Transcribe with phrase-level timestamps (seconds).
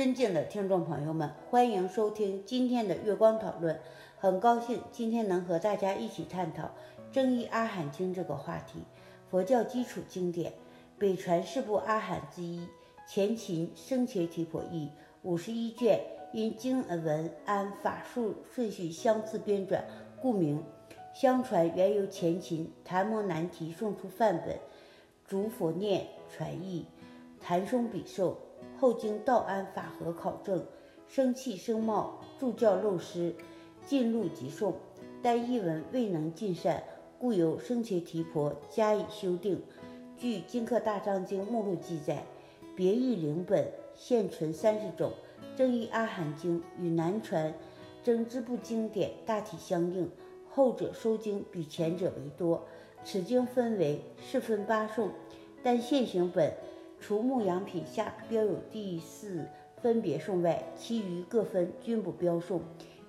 [0.00, 3.78] 尊敬的听众朋友们，欢迎收听今天的月光讨论。
[4.16, 6.64] 很高兴今天能和大家一起探讨
[7.12, 8.80] 《正一阿含经》这个话题。
[9.30, 10.54] 佛教基础经典，
[10.98, 12.66] 北传四部阿含之一，
[13.06, 14.88] 前秦生前提婆译，
[15.20, 16.00] 五十一卷，
[16.32, 19.82] 因经文按法术顺序相次编纂，
[20.22, 20.64] 故名。
[21.12, 24.58] 相传原由前秦昙摩难提送出范本，
[25.28, 26.86] 竺佛念传译，
[27.38, 28.38] 谭松笔授。
[28.80, 30.64] 后经道安法和考证，
[31.06, 33.34] 生气生貌，助教漏失，
[33.84, 34.72] 进入即诵，
[35.22, 36.82] 但译文未能尽善，
[37.18, 39.62] 故由生前提婆加以修订。
[40.16, 42.24] 据《经课大藏经》目录记载，
[42.74, 45.12] 别译灵本现存三十种，
[45.54, 47.52] 正译阿含经与南传
[48.02, 50.10] 真支部经典大体相应，
[50.48, 52.64] 后者收经比前者为多。
[53.04, 55.10] 此经分为四分八颂，
[55.62, 56.50] 但现行本。
[57.00, 59.46] 除牧羊品下标有第四
[59.80, 62.60] 分别送外，其余各分均不标送。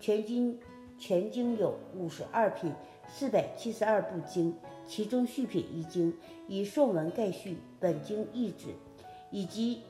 [0.00, 0.58] 全经
[0.98, 2.72] 全经有五十二品，
[3.08, 4.54] 四百七十二部经，
[4.86, 6.12] 其中续品一经，
[6.48, 8.68] 以颂文概叙本经意旨，
[9.30, 9.82] 以及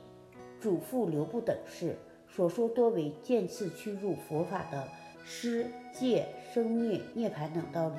[0.61, 1.95] 主父留部等事。
[2.29, 4.87] 所说多为渐次驱入佛法的
[5.25, 7.95] 施戒生灭涅槃等道理，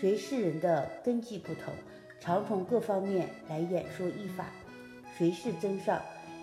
[0.00, 1.72] 随世人的根基不同，
[2.18, 4.46] 常从各方面来演说一法。
[5.16, 6.02] 随事增上，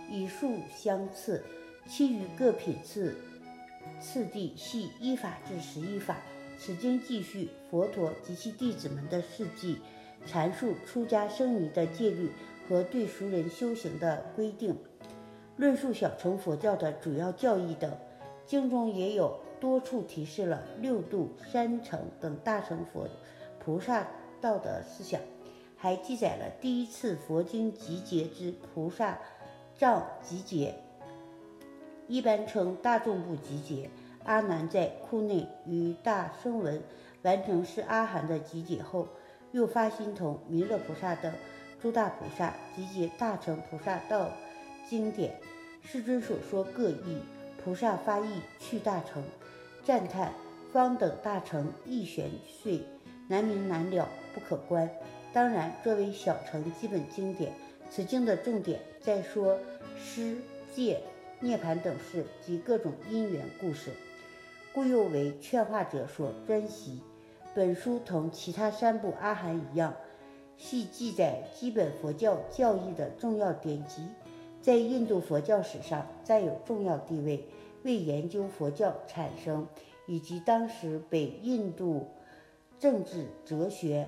[0.09, 1.43] 以数相次，
[1.85, 3.15] 其余各品次
[3.99, 6.17] 次第系依法至十一法。
[6.57, 9.79] 此经继续佛陀及其弟子们的事迹，
[10.25, 12.31] 阐述出家僧尼的戒律
[12.67, 14.77] 和对俗人修行的规定，
[15.57, 17.91] 论述小乘佛教的主要教义等。
[18.45, 23.07] 经中也有多处提示了六度、三乘等大乘佛
[23.59, 24.07] 菩萨
[24.41, 25.19] 道的思想。
[25.83, 29.19] 还记载了第一次佛经集结之菩萨
[29.77, 30.75] 藏集结，
[32.07, 33.89] 一般称大众部集结。
[34.23, 36.81] 阿难在窟内与大声闻
[37.23, 39.09] 完成是阿含的集结后，
[39.51, 41.33] 又发心同弥勒菩萨等
[41.81, 44.31] 诸大菩萨集结大乘菩萨道
[44.87, 45.37] 经典。
[45.81, 47.17] 世尊所说各异，
[47.61, 49.21] 菩萨发意去大乘，
[49.83, 50.31] 赞叹
[50.71, 52.85] 方等大乘亦玄碎，
[53.27, 54.89] 难明难了，不可观。
[55.33, 57.51] 当然，作为小乘基本经典，
[57.89, 59.57] 此经的重点在说
[59.97, 60.37] 施
[60.75, 61.01] 戒、
[61.39, 63.89] 涅槃等事及各种因缘故事，
[64.71, 67.01] 故又为劝化者所专习。
[67.55, 69.95] 本书同其他三部阿含一样，
[70.55, 74.07] 系记载基本佛教教义的重要典籍，
[74.61, 77.47] 在印度佛教史上占有重要地位，
[77.81, 79.67] 为研究佛教产生
[80.05, 82.07] 以及当时北印度
[82.77, 84.07] 政治、哲学。